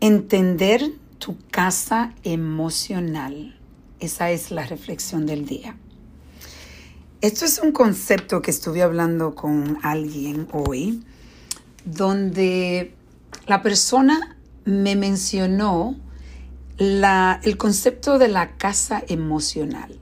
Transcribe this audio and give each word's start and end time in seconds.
Entender 0.00 0.92
tu 1.18 1.36
casa 1.50 2.14
emocional. 2.22 3.58
Esa 3.98 4.30
es 4.30 4.52
la 4.52 4.64
reflexión 4.64 5.26
del 5.26 5.44
día. 5.44 5.76
Esto 7.20 7.44
es 7.44 7.58
un 7.58 7.72
concepto 7.72 8.40
que 8.40 8.52
estuve 8.52 8.82
hablando 8.82 9.34
con 9.34 9.76
alguien 9.82 10.46
hoy, 10.52 11.02
donde 11.84 12.94
la 13.48 13.60
persona 13.60 14.36
me 14.64 14.94
mencionó 14.94 15.96
la, 16.76 17.40
el 17.42 17.56
concepto 17.56 18.20
de 18.20 18.28
la 18.28 18.56
casa 18.56 19.02
emocional, 19.08 19.98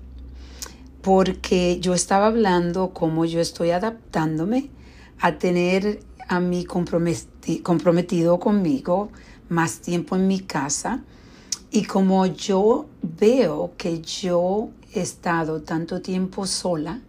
porque 1.00 1.80
yo 1.80 1.94
estaba 1.94 2.26
hablando 2.26 2.92
cómo 2.92 3.24
yo 3.24 3.40
estoy 3.40 3.70
adaptándome 3.70 4.68
a 5.20 5.38
tener 5.38 6.00
a 6.28 6.38
mi 6.40 6.66
comprometido 6.66 8.38
conmigo 8.40 9.10
más 9.48 9.80
tiempo 9.80 10.16
en 10.16 10.26
mi 10.26 10.40
casa 10.40 11.02
y 11.70 11.84
como 11.84 12.26
yo 12.26 12.86
veo 13.02 13.72
que 13.76 14.00
yo 14.00 14.70
he 14.92 15.00
estado 15.00 15.62
tanto 15.62 16.00
tiempo 16.00 16.46
sola 16.46 17.00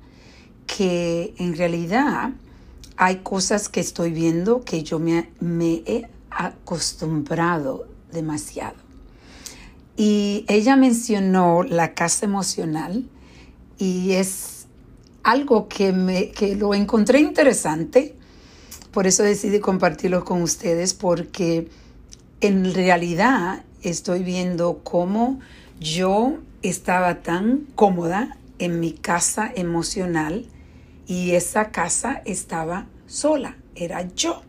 que 0.65 1.33
en 1.37 1.55
realidad 1.55 2.31
hay 2.97 3.17
cosas 3.17 3.69
que 3.69 3.79
estoy 3.79 4.11
viendo 4.11 4.61
que 4.61 4.83
yo 4.83 4.99
me, 4.99 5.29
me 5.39 5.83
he 5.85 6.09
acostumbrado 6.29 7.87
demasiado. 8.11 8.75
Y 9.95 10.45
ella 10.47 10.75
mencionó 10.75 11.63
la 11.63 11.93
casa 11.93 12.25
emocional 12.25 13.09
y 13.77 14.11
es 14.13 14.67
algo 15.23 15.67
que, 15.67 15.93
me, 15.93 16.31
que 16.31 16.55
lo 16.55 16.73
encontré 16.73 17.19
interesante. 17.19 18.15
Por 18.91 19.07
eso 19.07 19.23
decidí 19.23 19.59
compartirlo 19.59 20.23
con 20.23 20.41
ustedes 20.41 20.93
porque 20.93 21.69
en 22.41 22.73
realidad 22.73 23.63
estoy 23.81 24.23
viendo 24.23 24.81
cómo 24.83 25.39
yo 25.79 26.37
estaba 26.61 27.21
tan 27.21 27.67
cómoda 27.75 28.37
en 28.59 28.79
mi 28.79 28.91
casa 28.91 29.51
emocional 29.55 30.45
y 31.07 31.31
esa 31.31 31.71
casa 31.71 32.21
estaba 32.25 32.87
sola, 33.05 33.57
era 33.75 34.07
yo. 34.15 34.41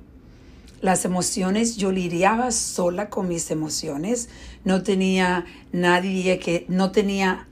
Las 0.80 1.05
emociones, 1.05 1.77
yo 1.77 1.91
lidiaba 1.91 2.50
sola 2.53 3.11
con 3.11 3.28
mis 3.28 3.50
emociones, 3.50 4.28
no 4.64 4.83
tenía 4.83 5.45
nadie 5.73 6.39
que, 6.39 6.67
no 6.69 6.92
tenía 6.92 7.48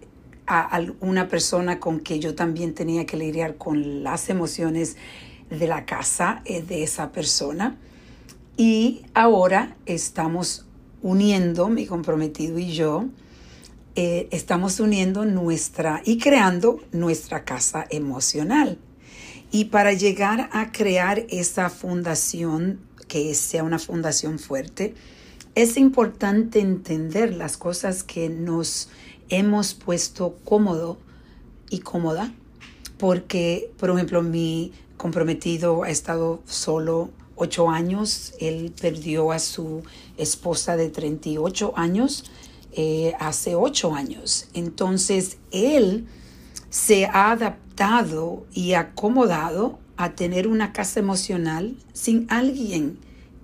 a 0.46 0.80
una 1.00 1.26
persona 1.28 1.80
con 1.80 1.98
que 1.98 2.20
yo 2.20 2.36
también 2.36 2.72
tenía 2.72 3.04
que 3.04 3.16
lidiar 3.16 3.56
con 3.56 4.04
las 4.04 4.28
emociones 4.28 4.96
de 5.50 5.66
la 5.66 5.84
casa 5.86 6.42
eh, 6.44 6.62
de 6.62 6.84
esa 6.84 7.10
persona. 7.10 7.76
Y 8.56 9.02
ahora 9.12 9.76
estamos 9.84 10.64
uniendo, 11.02 11.68
mi 11.68 11.84
comprometido 11.84 12.58
y 12.58 12.72
yo, 12.72 13.04
eh, 13.96 14.28
estamos 14.30 14.80
uniendo 14.80 15.26
nuestra 15.26 16.00
y 16.06 16.16
creando 16.16 16.80
nuestra 16.90 17.44
casa 17.44 17.86
emocional. 17.90 18.78
Y 19.50 19.66
para 19.66 19.92
llegar 19.92 20.48
a 20.52 20.72
crear 20.72 21.26
esa 21.28 21.68
fundación, 21.68 22.80
que 23.08 23.34
sea 23.34 23.62
una 23.62 23.78
fundación 23.78 24.38
fuerte, 24.38 24.94
es 25.54 25.76
importante 25.76 26.60
entender 26.60 27.34
las 27.34 27.58
cosas 27.58 28.02
que 28.02 28.30
nos 28.30 28.88
hemos 29.28 29.74
puesto 29.74 30.38
cómodo 30.44 30.96
y 31.68 31.80
cómoda, 31.80 32.32
porque, 32.96 33.70
por 33.78 33.90
ejemplo, 33.90 34.22
mi 34.22 34.72
comprometido 34.96 35.82
ha 35.82 35.90
estado 35.90 36.42
solo 36.46 37.10
ocho 37.36 37.70
años. 37.70 38.34
Él 38.40 38.72
perdió 38.80 39.30
a 39.30 39.38
su 39.38 39.82
esposa 40.16 40.76
de 40.76 40.88
38 40.88 41.74
años 41.76 42.24
eh, 42.72 43.14
hace 43.20 43.54
ocho 43.54 43.94
años. 43.94 44.48
Entonces, 44.52 45.38
él 45.50 46.06
se 46.68 47.06
ha 47.06 47.30
adaptado 47.30 48.46
y 48.52 48.74
acomodado 48.74 49.78
a 49.96 50.14
tener 50.14 50.46
una 50.46 50.72
casa 50.72 51.00
emocional 51.00 51.76
sin 51.92 52.26
alguien 52.28 52.98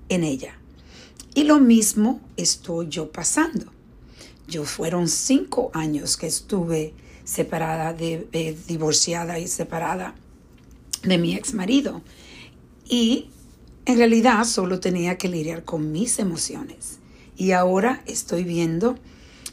en 0.09 0.25
ella. 0.25 0.59
Y 1.35 1.45
lo 1.45 1.59
mismo 1.61 2.21
estoy 2.37 2.89
yo 2.89 3.11
pasando. 3.11 3.73
Yo 4.49 4.65
fueron 4.65 5.09
cinco 5.09 5.71
años 5.73 6.19
que 6.19 6.27
estuve 6.27 6.93
separada, 7.25 7.95
de, 7.95 8.57
divorciada 8.67 9.39
y 9.39 9.49
separada 9.49 10.15
de 11.05 11.17
mi 11.17 11.35
ex 11.35 11.55
marido. 11.55 12.03
Y 12.87 13.31
en 13.85 13.99
realidad 13.99 14.45
solo 14.45 14.81
tenía 14.81 15.19
que 15.19 15.29
lidiar 15.29 15.65
con 15.65 15.93
mis 15.93 16.19
emociones. 16.19 16.99
Y 17.37 17.53
ahora 17.53 18.03
estoy 18.07 18.45
viendo 18.45 18.97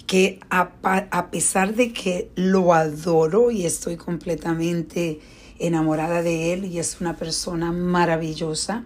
que 0.05 0.39
a, 0.49 1.29
pesar 1.31 1.75
de 1.75 1.93
que 1.93 2.31
lo 2.35 2.73
adoro 2.73 3.51
y 3.51 3.65
estoy 3.65 3.95
completamente 3.97 5.19
enamorada 5.59 6.21
de 6.21 6.53
él 6.53 6.65
y 6.65 6.79
es 6.79 6.99
una 6.99 7.15
persona 7.15 7.71
maravillosa, 7.71 8.85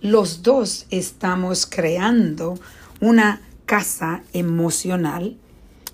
los 0.00 0.42
dos 0.42 0.86
estamos 0.90 1.66
creando 1.66 2.58
una 3.00 3.42
casa 3.66 4.22
emocional 4.32 5.36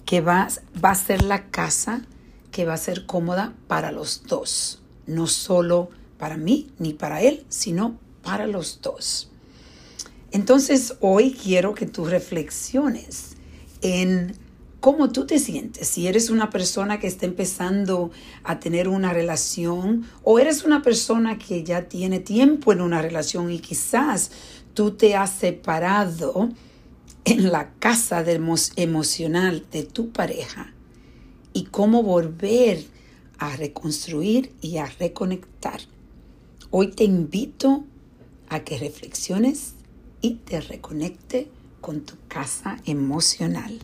que 0.04 0.20
va, 0.20 0.48
va 0.84 0.90
a 0.90 0.94
ser 0.94 1.22
la 1.22 1.46
casa 1.46 2.02
que 2.50 2.64
va 2.64 2.74
a 2.74 2.78
ser 2.78 3.06
cómoda 3.06 3.54
para 3.66 3.90
los 3.90 4.24
dos, 4.28 4.82
no 5.06 5.26
solo 5.26 5.90
para 6.18 6.36
mí 6.36 6.70
ni 6.78 6.92
para 6.92 7.22
él, 7.22 7.44
sino 7.48 7.98
para 8.22 8.46
los 8.46 8.80
dos. 8.80 9.30
Entonces 10.30 10.94
hoy 11.00 11.32
quiero 11.32 11.74
que 11.74 11.86
tú 11.86 12.06
reflexiones 12.06 13.36
en 13.82 14.34
cómo 14.80 15.10
tú 15.10 15.26
te 15.26 15.38
sientes. 15.38 15.86
Si 15.88 16.06
eres 16.06 16.30
una 16.30 16.50
persona 16.50 16.98
que 16.98 17.06
está 17.06 17.26
empezando 17.26 18.10
a 18.42 18.58
tener 18.58 18.88
una 18.88 19.12
relación 19.12 20.06
o 20.24 20.38
eres 20.38 20.64
una 20.64 20.82
persona 20.82 21.38
que 21.38 21.62
ya 21.62 21.88
tiene 21.88 22.18
tiempo 22.18 22.72
en 22.72 22.80
una 22.80 23.02
relación 23.02 23.50
y 23.52 23.60
quizás 23.60 24.30
tú 24.74 24.92
te 24.92 25.14
has 25.14 25.30
separado 25.30 26.48
en 27.24 27.52
la 27.52 27.70
casa 27.74 28.24
emocional 28.76 29.64
de 29.70 29.84
tu 29.84 30.10
pareja 30.10 30.72
y 31.52 31.64
cómo 31.64 32.02
volver 32.02 32.84
a 33.38 33.54
reconstruir 33.56 34.52
y 34.60 34.78
a 34.78 34.86
reconectar. 34.86 35.80
Hoy 36.70 36.88
te 36.88 37.04
invito 37.04 37.84
a 38.52 38.64
que 38.64 38.78
reflexiones 38.78 39.74
y 40.20 40.34
te 40.34 40.60
reconecte 40.60 41.48
con 41.80 42.02
tu 42.02 42.14
casa 42.28 42.78
emocional. 42.84 43.80